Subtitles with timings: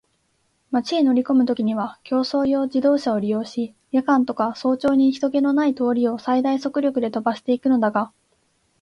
[0.71, 8.11] 町へ乗りこむときには競走用自動車を利用し、夜間とか早朝に人気ひとけのない通りを最大速力で飛ばしていくのだが、